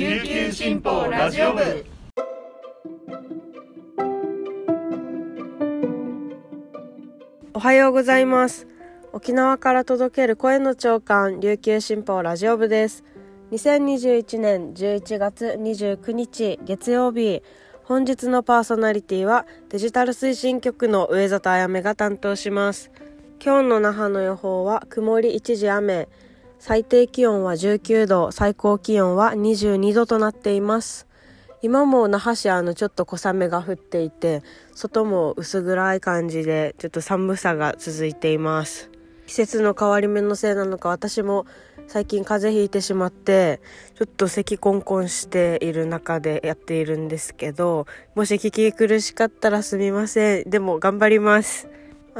[0.00, 1.84] 琉球新報ラジオ部。
[7.52, 8.66] おはようございます。
[9.12, 13.04] 沖縄から届ける声の長官琉球新報ラジオ部です。
[13.50, 17.42] 2021年11月29日月曜日。
[17.84, 22.90] 本日のパーソナリティはデジタル推進局の上里あやめが担当します。
[23.44, 26.08] 今日の那覇の予報は曇り一時雨。
[26.60, 31.06] 最低気温は19度最高気温は22度となっています。
[31.62, 34.42] 今も那覇市あのちょっと小雨が降っていて
[34.74, 38.90] 外も薄暗い感じでちょっと寒さが続いています。
[39.26, 41.46] 季節の変わり目のせいなのか私も
[41.88, 43.62] 最近風邪ひいてしまって
[43.94, 50.50] ちょっと咳コンコンしている中でやっているんですけどもし聞き苦しかったらすみません。
[50.50, 51.68] でも頑張ります。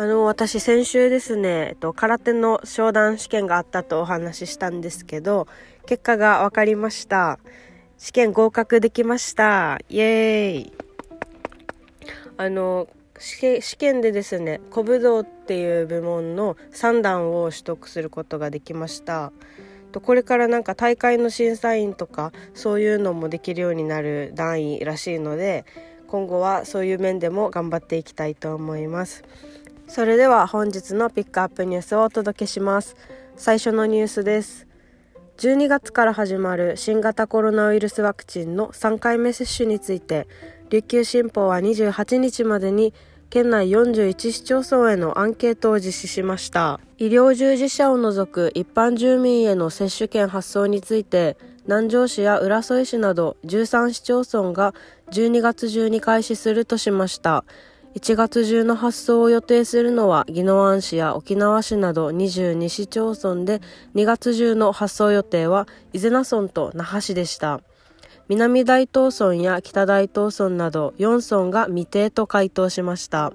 [0.00, 5.46] あの私先週ですね、えっと、空手の商談試験があったとお話ししたんですけど
[5.84, 7.38] 結果が分かりました
[7.98, 9.78] 試験合格できました。
[9.90, 10.73] イエーイ。
[12.38, 19.32] あの、試験でですね、古武道っていう部門の3段を取得することができました。
[20.02, 25.66] これからなんか大会の審査員とかそういうのもできるようになる段位らしいので
[26.06, 29.24] 今後はそういう面でも頑張っていきたいと思います
[29.91, 32.95] それでは本日のピックアップニュースをお届けします。
[33.35, 34.69] 最初のニュースです。
[35.38, 40.29] 12月から始まる新型コロナウイルスワクチンの3回目接種について
[40.68, 42.95] 琉球新報は28日までに
[43.30, 46.79] 県内41市町村へのアンケートを実施しました。
[46.99, 54.73] 医療従事者を除く一般住民への接種券発送について南城市や浦添市など13市町村が
[55.11, 57.45] 12月中に開始するとしました。
[57.95, 63.60] 1月中の発送を予定するのは宜野湾市や沖縄市など22市町村で
[63.96, 67.61] 2月中の発送予定は伊是名村と那覇市でした。
[68.28, 73.33] 南大東村や北大東村など4村が未定と回答しました。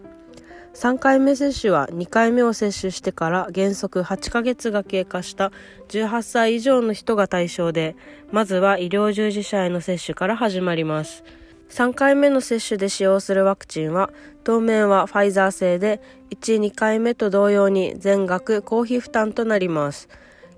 [0.74, 5.52] 3回目接種は2回目を接種してから原則8ヶ月が経過した
[5.90, 7.96] 18歳以上の人が対象で
[8.32, 11.26] まずは医療従事者への接種から始まります。
[11.70, 14.12] 3回目の接種で使用するワクチンは
[14.44, 20.08] 当面はファイザー製で1、2回目と同様に全額公費負担となります。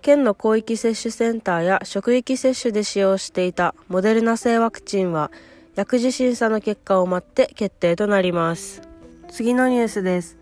[0.01, 5.31] 県の広域接種センターや職域接種で使用していたモデルナ製ワクチンは
[5.75, 8.81] 薬事審査の結果を待って決定となります。
[9.29, 10.38] 次のニュースです。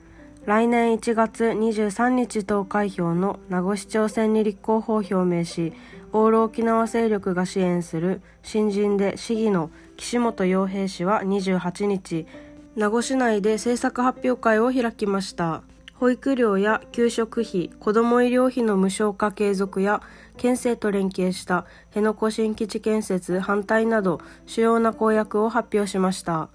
[0.46, 5.74] 来年1月23日投開票の名護市長選に立候補を表明し、
[6.14, 12.28] オール沖縄勢力が支援する新人で市議の岸本洋平氏は28日
[12.76, 15.64] 名護市内で政策発表会を開きました。
[15.94, 20.02] 保育料や給食費子ども医療費の無償化継続や
[20.36, 26.50] 県政と連携した辺野古新基地建設反対など主要な公約を発表しました。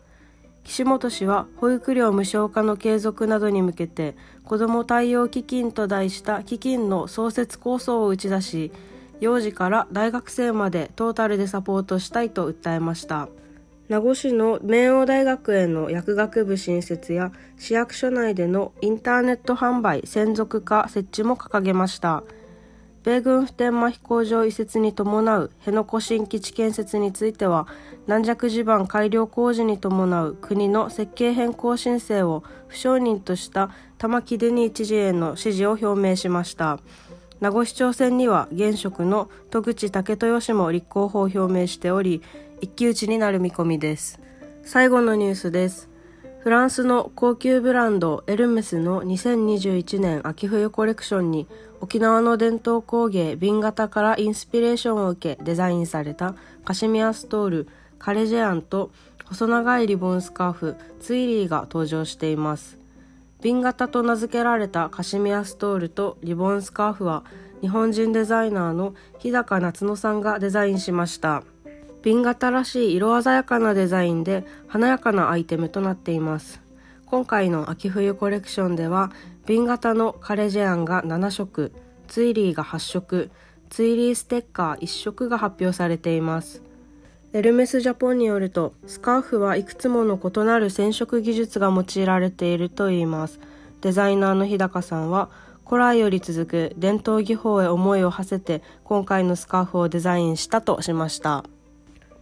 [0.63, 4.15] 岸本氏は保育料無償化の継続などに向けて
[4.45, 8.73] 子ども対応基金と題した基金の創設構想を打ち出し
[9.21, 13.29] 幼児から大学生までトータルでサポートしたいと訴えました。
[13.89, 22.23] 名護市の明王大学への薬学部新設や市役所内でのインターネット販売専属化設置も掲げました。
[23.03, 27.67] 米軍普天間飛行場移設に伴う辺野古新基地建設については
[28.07, 36.79] 軟弱地盤改良工事に伴う国の設計変更申請を不承認とした玉城デニー知事への支持を表明しました。
[37.41, 42.23] 名護市長選には現職の戸口武豊氏も立候補を表明しており
[42.61, 44.21] 一騎打ちになる見込みです。
[44.63, 45.89] 最後のニュースです。
[46.41, 51.47] フランスの高級ブランドエルメスの2021年秋冬コレクションに
[51.81, 56.35] 沖縄の伝統工芸瓶型からインスピレーションを受けデザインされた
[56.65, 57.69] カシミヤストール
[57.99, 58.91] カレジェアンと
[59.27, 62.80] 細長いリボンスカーフツイリーが登場しています。
[63.41, 67.25] 瓶型と名付けられたカシミヤストールとリボンスカーフは
[67.63, 71.43] 日本人デザイナーの日高夏乃さんがデザインしました。
[72.03, 76.63] 瓶型らしい色鮮やかなデザインで華やかなアイテムとなっています。
[77.07, 79.11] 今回の秋冬コレクションでは
[79.47, 81.73] 瓶型のカレジェアンが7色
[82.09, 83.31] ツイリーが8色
[83.69, 86.63] ツイリーステッカー1色が発表されています。
[87.33, 93.39] エルメスジャポンによるとスカーフはいくつもの異なる染色技術が用いられているといいます。
[93.83, 95.31] デザイナーの日高さんは
[95.65, 101.45] 古来より続く伝統技法へ思いを馳せて今回のスカーフをデザインしたとしました。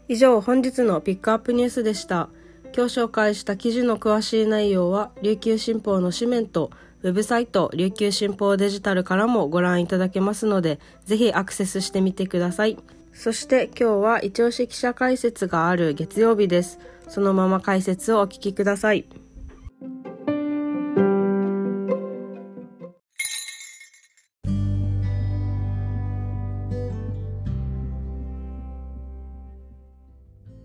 [0.09, 2.29] 以上本日のピックアップニュースでした。
[2.77, 6.71] 今日紹介した記事の詳しい内容は琉球新報の紙面と
[7.03, 12.77] ウェブサイト琉球新報デジタルからもご覧いただけますのでぜひアクセスしてみてください。
[13.19, 16.79] そして今日は一押し記者解説がある月曜日です。
[17.09, 19.09] そのまま解説をお聞きください。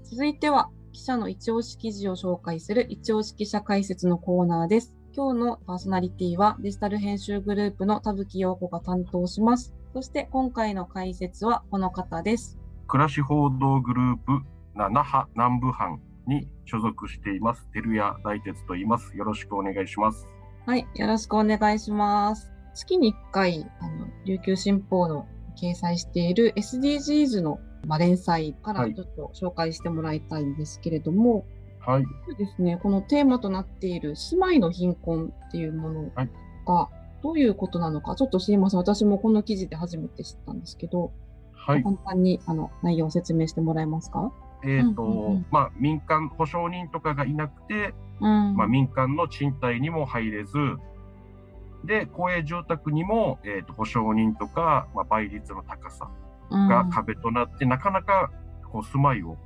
[0.03, 5.02] 続いては、記者の一押し記事を紹介する一押し記者解説のコーナーです。
[5.15, 9.75] 今日のパーソナリティはデジタル編集グループの田吹陽子が担当します。
[9.93, 12.57] そして今回の解説はこの方です。
[12.87, 14.41] 暮らし報道グループ
[14.73, 20.27] な那覇南部班に所属しています照屋大鉄と言いますよろしくお願いします
[20.65, 22.51] はい、よろしくお願いします。
[22.73, 25.27] 月に1回、あの琉球新報の
[25.61, 36.29] 掲載している SDGs の、まあ、連載からはいちょっと紹介してもらいたいんですけれども、はいそうですね、このテーマとなっている姉妹の貧困っていうものはい。
[36.65, 36.89] が
[37.21, 38.79] どういうことなのか、ちょっと知りません。
[38.79, 41.11] 私もこの記事で初めて知ったんですけど、
[41.53, 41.83] はい。
[41.83, 44.31] 簡単にあの内容を説明してもらえますか？
[44.65, 45.45] えっ、と、うんうんうん。
[45.51, 48.55] まあ民間保証人とかがいなくて、うん。
[48.55, 50.53] まあ民間の賃貸にも入れず
[51.85, 56.09] で公営住宅にも、えー、と保証人とか、まあ、倍率の高さ
[56.49, 58.31] が壁となって、なかなか
[58.71, 59.37] こう住まいを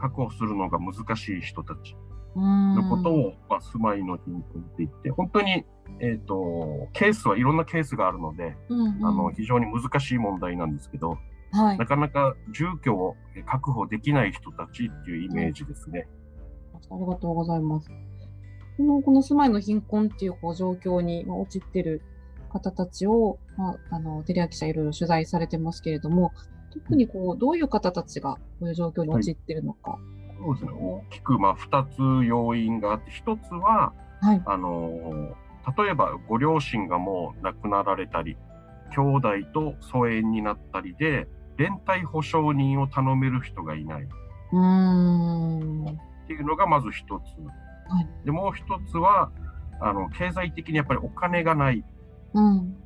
[0.00, 1.96] 確保するのが難しい人たち
[2.36, 5.64] のことを、まあ、住まいの貧困って言って、本当に、
[6.00, 11.18] えっ、と、ケースはいろんなケースがあるので、うん、うんうんあの、非常に難しい問題なんですけど、
[11.52, 11.86] はいな。
[11.86, 13.16] かなか住居を
[13.46, 16.08] 確保できない人たちっていうイメージですね。
[16.74, 17.88] ありがとうございます。
[18.76, 22.02] このこの住まいの貧困っていうこう状況にまあ陥ってる
[22.50, 26.32] 方たちを、まあ、あのテレア記者いろいろ取材されてますけれども、
[26.72, 29.98] 特にこうどういう方たちがこういう状況に陥ってるのか。
[30.38, 30.70] そうですね。
[30.72, 34.42] 大きく、まあ、二つ要因があって、一つは、はい。
[34.46, 35.34] あの、
[35.76, 38.36] 例えばご両親がもう亡くなられたり、
[38.90, 44.02] 兄弟と疎遠になったりで、連帯保証人を頼める人がいない。
[44.02, 45.84] うーん。
[45.84, 47.10] っていうのがまず一つ。
[47.92, 49.30] はいで、もう一つは、
[49.80, 51.84] あの、経済的にやっぱりお金がない。
[52.34, 52.76] うん。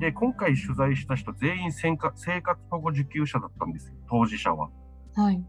[0.00, 4.70] で、今回取材した人全員生活生活保護受給者だったんですよ、当事者は。
[5.14, 5.44] はい。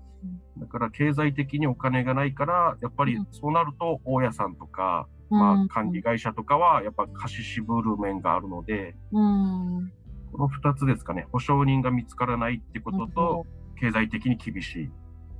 [0.57, 9.91] だから経済的にお金がないから、やっぱりうんそうなると大家さんとか、うんまあ管理会社とかはやっぱ貸し渋る面があるので、うん。
[10.31, 13.45] この二つですかね、保証人が見つからないってこととほ、
[13.79, 14.91] 経済的に厳しい。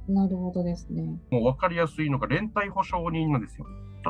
[0.07, 1.03] どなるほどですね。
[1.31, 3.65] もう分かりやすいのが連帯保証人なんですよ。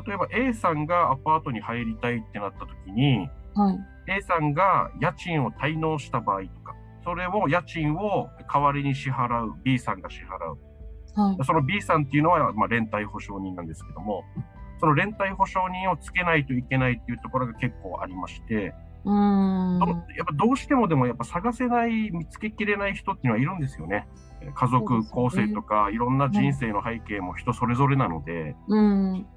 [0.05, 3.29] 例えば A さんがアパートに入りたいってなった時に、
[3.59, 3.79] はい。
[4.07, 10.57] A さんが家賃を滞納した場合とか、それを家賃を代わりに支払う B さんが支払う。
[11.21, 11.45] はい。
[11.45, 14.23] その B さんっていうのは、まあ、連帯保証人なんですけども、
[14.79, 18.73] その連帯保証人をつけないといけないっていうところが結構ありまして、
[19.05, 19.79] うーん。
[19.79, 24.07] どやっぱどうしてもでもやっぱ探せない、見つけきれない人っていうのはいるんですよね。
[24.55, 29.27] 家族構成とか、いろんな人生の背景も人それぞれなので、うん。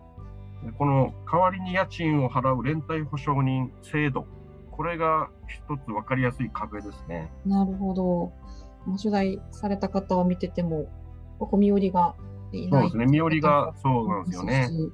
[0.78, 4.26] この代わりに家賃を払う連帯保証人制度、
[4.70, 7.30] これが一つ分かりやすい壁ですね。
[7.44, 8.32] なるほど。
[8.86, 10.86] まあ取材された方を見てても、
[11.38, 12.14] ここ身寄りが
[12.52, 12.70] いない。
[12.70, 14.68] そうですね、身寄りがそうなんですよね。
[14.68, 14.92] し。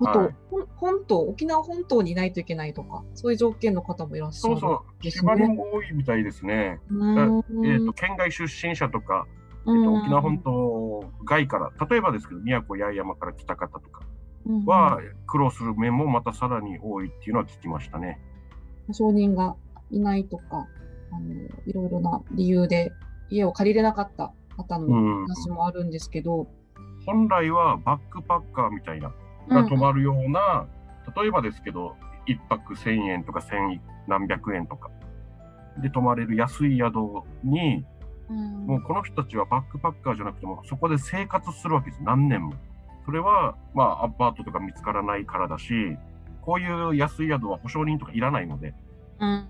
[0.00, 0.34] あと、はい
[0.76, 4.58] 本島、沖縄本島にいないといけないとか、そういう条件の方もいらっしゃる。
[4.58, 5.54] そうそう、縛りね。
[5.54, 6.80] も多いみたいですね。
[6.90, 9.26] えっ、と、県外出身者とか、
[9.66, 14.19] えうんっと、沖縄本島外から、例えばですけど、宮古八重山から来た方とかうん
[14.66, 18.18] は、苦労する面もまたさらに多いっていうのは聞きましたね。
[18.92, 19.56] 承認が
[19.90, 20.66] いないとか、
[21.12, 21.34] あの
[21.66, 22.92] いろいろな理由で
[23.30, 25.26] 家を借りれなかった方のうん。
[25.26, 26.48] 話もあるんですけど、
[27.06, 29.12] 本来はバックパッカーみたいな、
[29.48, 30.66] が泊まるような、
[31.16, 34.90] 例えばですけど、一泊1000円とか千何百円とか
[35.82, 36.96] で泊まれる安い宿
[37.44, 37.84] に、
[38.28, 42.54] うんもうこの人たちはバックパッカーじゃなくても、そこで生活するわけです、何年も。
[43.04, 45.72] それは、まあ、アパートとか見つからないからだし、
[46.42, 48.74] こういう安い宿は保証人とかいらないので、
[49.18, 49.48] うん。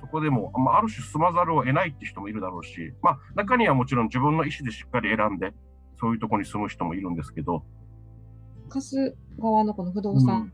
[0.00, 5.52] そこでも、まあ、ある種住まざるを得ないって人もいるだろうし、まあ、中にはもちろん自分の意思でしっかり選んで、
[6.00, 7.62] そういうところに住む人もいるんですけど、
[8.68, 10.52] 貸す側のこの不動産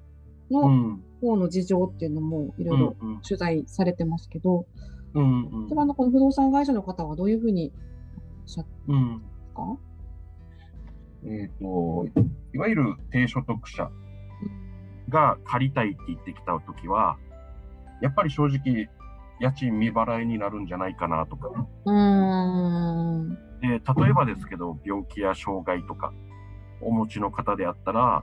[0.51, 4.67] うのん、方の事情っていうのもいろいろうん、うん、取材されてますけど、
[5.15, 5.63] うん、うん。
[5.65, 7.73] そちらのこの不動産会社の方はどういうふうに
[8.43, 9.13] おっしゃってうん。
[9.13, 9.88] ますか？
[11.25, 12.07] えっ、と、
[12.55, 13.91] いわゆる低所得者
[15.09, 17.17] が借りたいって言ってきたときは、
[18.01, 18.89] やっぱり正直、
[19.41, 21.51] 家賃未払いになるんじゃないかなとか。
[23.61, 26.13] で、例えばですけど、病気や障害とか、
[26.81, 28.23] お持ちの方であったら、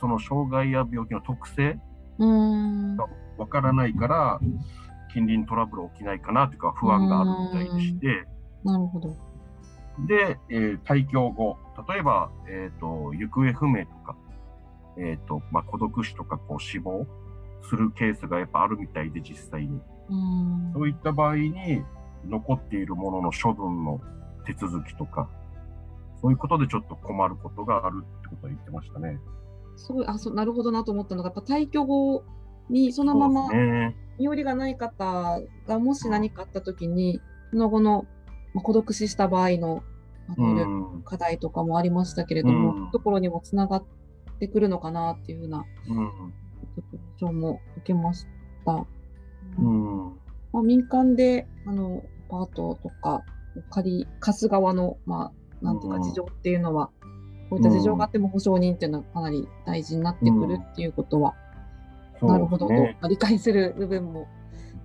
[0.00, 1.78] その障害や病気の特性、
[2.18, 2.96] うーん。
[3.36, 4.40] わからないから、
[5.12, 8.26] 近隣トラブル起きないかなというか不安があるみたいでして、
[8.64, 9.16] なるほど。
[10.00, 11.56] で、えー、退去後、
[11.88, 14.16] 例えば、えっ、ー、と、行方不明とか、
[14.98, 17.06] えっ、ー、と、まあ、孤独死とか、こう、死亡
[17.62, 19.80] するケースがやっぱあるみたいで、実際に。
[20.08, 20.72] うん。
[20.74, 21.82] そういった場合に、
[22.28, 24.00] 残っているものの処分の
[24.44, 25.28] 手続きとか、
[26.20, 29.18] そういうことでちょっと困ることがあるってことは言ってましたね。
[29.76, 32.24] すごい、あ、そう、なるほどなと思ったのが、やっぱ退去後
[32.70, 33.48] にそのまま、
[34.18, 38.06] 身寄りがない方がもし何かあった時に、その後の、
[38.56, 39.82] まあ、孤独死した場合の、
[40.30, 43.84] あの、課題とかもありましたけれども、うん、ところにもつながっ
[44.40, 46.82] てくるのかなっていうふうな、印
[47.20, 48.26] 象も受けまし
[48.64, 48.86] た。
[49.58, 50.06] うん。
[50.54, 53.22] まあ、民間であのパートとか
[53.70, 56.90] 借り貸す側の、まあ、なんていうか事情っていうのは、
[57.50, 61.34] こういった事情があっても保証人っていうのはかなり大事になってくるっていうことは、
[62.22, 64.26] うん、なるほどと、ね、理解する部分も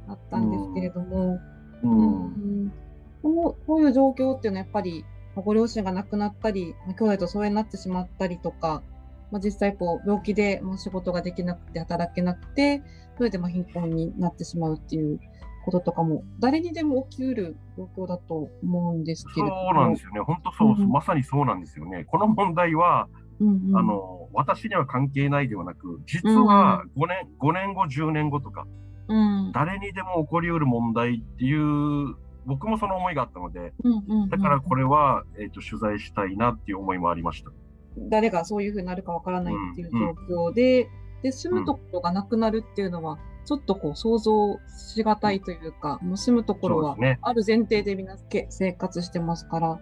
[0.09, 1.39] あったんですけれども、
[1.83, 2.29] うん、う
[2.65, 2.73] ん、
[3.21, 8.83] こうこういう状況っていうのはやっぱりご両親が亡くなったり、兄弟と疎遠になってしまったりとか、
[9.31, 12.83] まあ、実際こう病気でもう仕事ができなくて働けなくて、
[13.17, 15.19] それでま貧困になってしまうっていう
[15.63, 20.19] こととかも、誰にでも起きうる状況だと思うんですけれどそうなんですよね。
[20.19, 20.85] 本当そう、う。
[20.85, 22.03] ん、まさにそうなんですよね。
[22.05, 23.07] この問題は、
[23.39, 28.65] うんうん、あの、私には関係ないではなく、実は5年、うん、5年後、10年後とか、
[29.07, 37.51] うん、誰にでも起こりうる問題っていう、僕もその思いがあったので、うんうんうん、だからこれは、えーと、取材したいなっていう思いもありました。
[37.97, 48.15] 誰がそういうふうになるかわからないっていう状況で、うんうん、で、住むところがなくなるっていうのは、ちょっとこう想像しがたいというか、もう住むところはある前提でみんな
[48.49, 49.79] 生活してますから、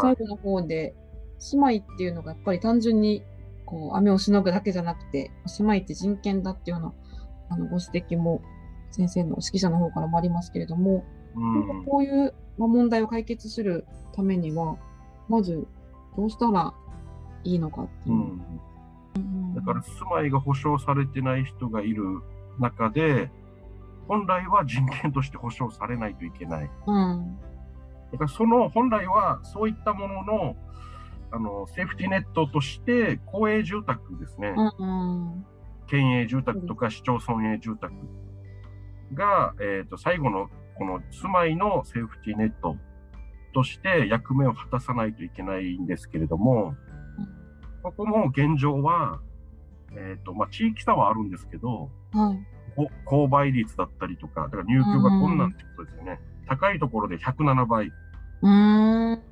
[0.00, 0.94] 最後の方で
[1.38, 3.22] 住まいっていうのがやっぱり単純に
[3.66, 6.94] こう雨をしのぐだけじゃなくて、住まいって人権だっていうような
[7.50, 8.42] あのご指摘も
[8.90, 11.04] 先生の指揮者の方からもありますけれども、
[11.34, 14.76] うん、こういう問題を解決するためには、
[15.28, 15.66] まず
[16.16, 16.74] どうしたら
[17.44, 18.14] いいのかっていう。
[19.16, 22.04] うん、だから住まいが保障されてない人がいる
[22.58, 23.30] 中で、
[24.08, 26.70] 本来は人権として保障されないといけない。
[26.86, 27.38] うん、
[28.12, 30.56] だからその本来はそういったものの
[31.34, 35.46] あのセーフティネットとして公営住宅ですね、うんうん、
[35.86, 37.90] 県営住宅とか市町村営住宅
[39.14, 42.76] が、えーと、最後のこの住まいのセーフティネット
[43.54, 46.74] として役目を果たさないといけないんですけれども、
[47.82, 49.20] ここも現状は、
[49.94, 52.34] えーとまあ、地域差はあるんですけど、は
[52.76, 56.20] い、購買率だったりとか、だから入居が困難ってことですよね。
[56.48, 57.92] 高いところで107倍。
[58.42, 59.22] うん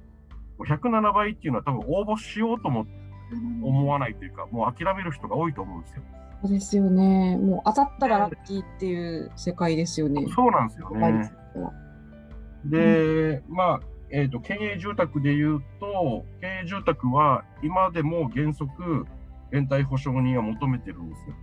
[0.61, 2.87] 107倍っていうのは多分応募しようとも
[3.37, 6.03] 思わないというか、もう諦める人が多いと思うんですよ。
[6.43, 7.37] そうですよね。
[7.37, 10.27] もう当たったらラッキーっていう世界ですよね。
[10.35, 11.33] そうなんですよね。
[12.65, 19.07] で、うん、まあ、えっ、ー、と、県営住宅でいうと、県営住宅は今でも原則、
[19.51, 21.35] 連帯保証人は求めてるんですよ。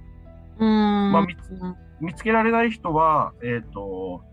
[0.66, 1.52] まあ、見つ
[2.02, 4.24] 見つけられない人は、えっ、ー、と、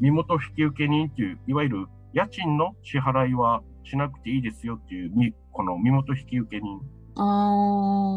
[0.00, 6.80] 身元引受人っていう、いわゆる家賃の支払いはしなくていいですよっていう、この身元引受人。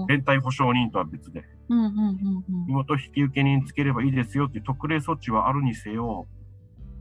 [0.07, 1.43] 連帯保証人とは別で。
[1.69, 6.27] 身元引受人つければいいですよっていう特例措置はあるにせよ、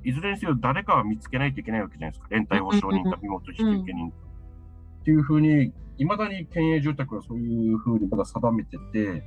[0.04, 2.28] いずれにせよ誰かは見つけないといけないわけじゃないですか。
[2.30, 4.08] 連帯保証人か身元引受人。
[4.08, 9.24] っていうふうに、いまだに県営住宅はそういうふうにまだ定めてて、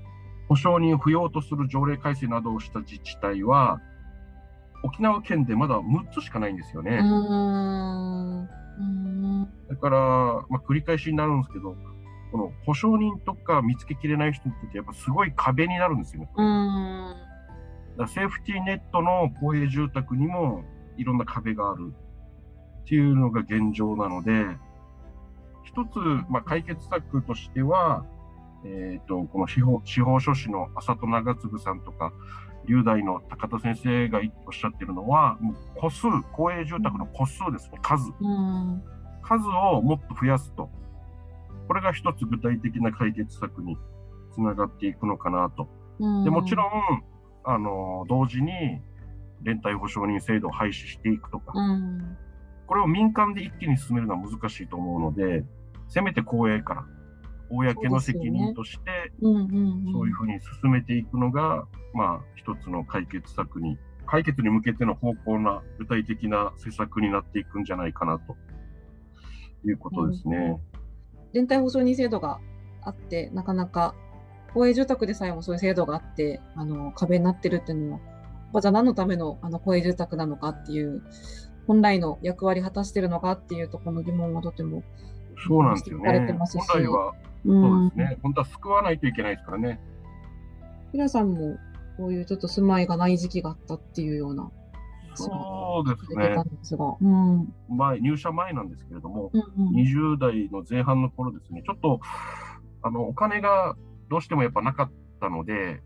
[0.48, 3.80] 保証人を不要とする条例改正などをした自治体は、
[4.84, 6.98] 沖縄県でまだ6つしかないんですよね。
[9.70, 9.98] だから、
[10.50, 11.76] まあ、繰り返しになるんですけど、
[12.32, 16.30] この保証人とか見つけきれない人にとってやっぱすごい壁になるんですよね。
[17.98, 20.64] だセーフティーネットの公営住宅にも
[20.98, 21.94] いろんな壁がある
[22.84, 24.46] っていうのが現状なので、
[25.64, 26.00] 一つ、
[26.30, 28.06] まあ、解決策としては、
[28.66, 32.12] えっ、ー、と、この司法司法書士の浅戸長次さんとか、
[32.66, 35.38] 龍大の高田先生がおっしゃってるのは、
[35.76, 38.12] 個数、公営住宅の個数ですね、数。
[39.22, 40.70] 数をもっと増やすと。
[41.68, 43.78] これが一つ具体的な解決策に
[44.34, 45.68] つながっていくのかなと。
[46.24, 46.70] でもちろん、
[47.46, 48.82] あの、同時に、
[49.42, 51.54] 連帯保証人制度を廃止していくとか、
[52.68, 55.44] これを民間で一気に進めるのは難しいと思うので、
[55.90, 56.86] せめて公営から
[57.58, 68.36] 公の責任として、そういうふうに進めていくのが、まあ、一つの解決策に、解決に向けての方向な具体的な施策になっていくんじゃないかなと
[69.66, 70.60] いうことですね。
[71.34, 72.40] 連帯保証人制度が
[72.82, 73.96] あって、なかなか
[74.54, 78.00] 公営住宅でさえもそういう制度があって、あの壁になってるっていうの
[78.52, 81.02] は、じゃあ何のためのあの公営住宅なのかっていう
[81.68, 84.84] 本来の役割果たしてるのかっていうところの疑問がとても
[85.48, 86.04] そうなんですよね。
[86.04, 87.14] 本来は、
[87.46, 89.80] そうですね、本当は救わないといけないですからね。
[90.94, 91.58] 皆さんも
[91.98, 94.52] こういうちょっと住まいがない時期があったっていうような
[95.16, 96.36] そうですね。
[97.02, 102.00] うん、前入社前なんですけれども、うんうん、20代の前半の頃ですね、ちょっと
[102.82, 103.76] あのお金が
[104.10, 105.82] どうしてもやっぱなかったので、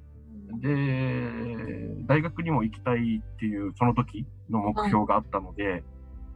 [0.54, 5.84] で、大学にも行きたいっていうその時の目標があったので、はい、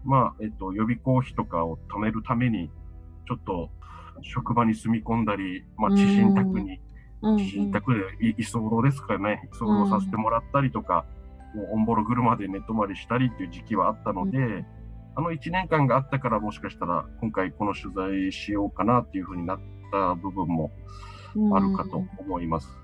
[0.03, 2.70] まあ、えっと、予備校費とかを貯めるために、
[3.27, 3.70] ちょっと
[4.22, 6.82] 職場に住み込んだり、まあ、知人宅に、
[7.38, 8.01] 知人宅で
[8.38, 11.06] 居候ですかね、居候させてもらったりとか、
[11.53, 14.65] もうオンボロ車で寝泊まりしたりっていう時期はあったので、うん、
[15.15, 19.60] あの1年間があったからもしかしたら今回この取材しようかなっていうふうになっ
[19.91, 20.72] た部分も
[21.53, 22.81] あるかと思います。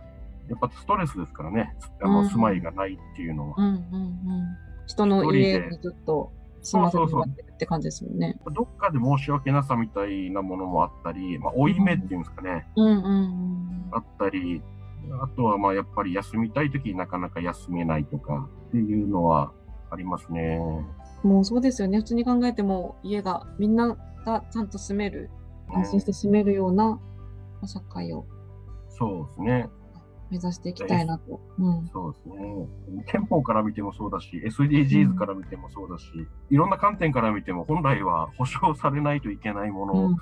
[0.48, 3.56] うん、やっぱストレスですからね、あの住まいがないっていうのは。
[3.58, 8.40] うんうんうん、人の家にずっと住ませてもらってるって感じですよね。
[8.54, 14.62] どっかで申し訳なさみたいなものもあったり、まあ、負い目っていうんですかね、うんうんうん、あったり、
[15.22, 19.52] あとはまあやっぱり休みたい時になかなか休めないとかっていうのは
[19.90, 20.60] ありますね。
[21.24, 21.98] もうそうですよね。
[22.00, 25.30] 普通に考えても家がみんながちゃんと住める、
[25.70, 27.00] 安心して住めるような
[27.66, 28.26] 社会を。
[28.90, 29.70] そうですね。
[30.30, 31.40] 目指していきたいなと。
[31.58, 33.04] うん、そうですね。
[33.08, 40.16] 憲法から見てもそうだし、SDGs から見てもそうだし、うん、いろんな観点から見ても本来は保障されないといけないもの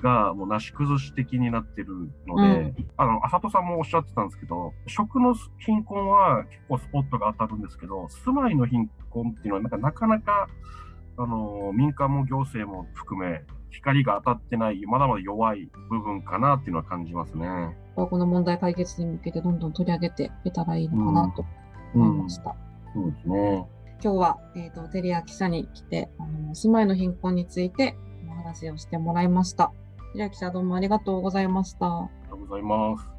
[0.00, 10.48] がもうなし崩し的になってるので、うん、あの、あさとさんもおっしゃってたんですけど、食の貧困は結構スポットが当たるんですけど、住まいの貧困っていうのはなんかなかなか、
[11.16, 17.46] あの、民間も行政も含め、光が当たってない、まだまだ弱い部分かなっていうのは感じますね。
[17.96, 21.44] この問題解決に向けてどんどん取り上げていけたらいいのかなと
[21.94, 22.54] 思いました。
[22.94, 23.68] うんうん、そうですね。
[24.00, 27.96] 今日は、えっ、ー、と、テリア記者に来て、あの、住まいの貧困について
[28.28, 29.72] お話をしてもらいました。
[30.12, 31.86] 平木記者どうもありがとうございました。
[31.86, 33.17] ありがとうございます。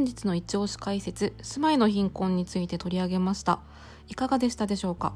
[0.00, 3.60] 本日の一押し解説、住まいの貧困について取り上げました。
[4.08, 5.12] いかがでしたでしょうか？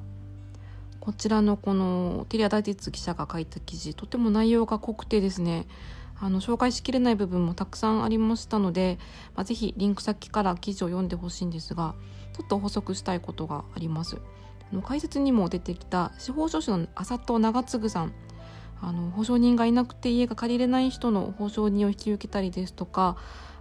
[1.00, 5.66] こちらのこのテリア大鉄記者が書いた記事、とても内容が濃くてですね、
[6.20, 8.98] あの紹介しきれない部分もたくさんありましたので、
[9.34, 11.94] まあ、ぜひリンク先から記事を読んでほしいんですが
[12.36, 14.18] ちょっと補足したいことがあります。
[14.70, 18.12] あの解説にも出てきた司法書士の浅戸長次さん。
[18.82, 23.16] あの保証人がいなくて家が借りれない人の保証人を引き受けたりですとか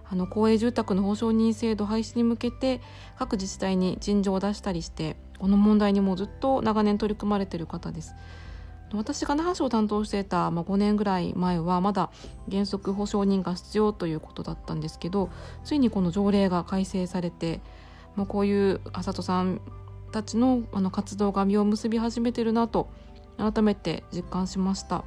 [0.08, 2.80] あの公営住宅の保証人制度廃止に向けて
[3.18, 8.14] 各自治体に陳情を出したりしてこの問題にもずっと長年取り組まれてる方です。
[8.92, 12.10] 私が那覇市を担当していた、まあ、5年ぐらい前はまだ
[12.48, 15.30] 原則保証人が必要ということだったんですけど
[15.64, 17.60] ついにこの条例が改正されて、
[18.14, 19.60] まあ、こういう浅戸さん
[20.12, 22.88] たちのあの活動が実を結び始めてるなと
[23.36, 25.04] 改めて実感しました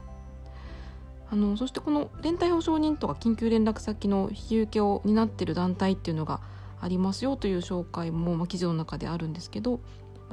[1.29, 6.41] あのそしてこの連帯保証人とか緊急連絡先の引き受けを担っている団体っていうのが
[6.79, 9.79] ありますよという紹介も、まあ、記事の中であるんですけど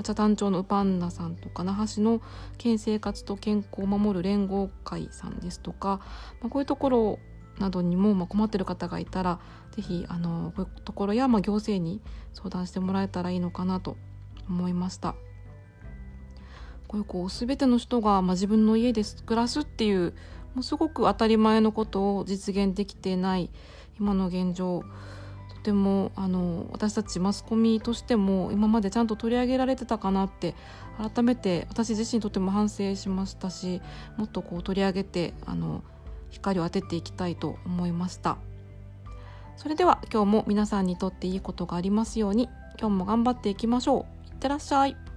[0.02, 2.20] 茶谷町のウパンナさんとか那覇市の
[2.58, 6.00] 県生活と健康を守る連合会さんですとか、
[6.40, 7.18] まあ、こういうところ
[7.58, 9.38] などにもまあ困ってる方がいたら
[9.70, 12.00] 是非あのこういうところやまあ行政に
[12.32, 13.96] 相談してもらえたらいいのかなと
[14.48, 15.14] 思いました。
[16.88, 20.14] こういうこう全ての人がまあ自分の家で暮らすっていう
[20.54, 23.50] もうすごく当たり前のことを実現できてない
[23.98, 24.84] 今の現状
[25.48, 30.54] とてもあの私たちマスコミとしても今までちゃんと取り上げられてたかなって
[30.98, 33.80] 改めて私自身とても反省しましたし
[34.16, 35.82] もっとこう取り上げてあの
[36.30, 38.36] 光を当てていきたいと思いました。
[39.56, 44.26] それでは今日も皆さんにとっていいことがありますように今日も頑張っていきましょう。
[44.26, 45.13] いってらっしゃい。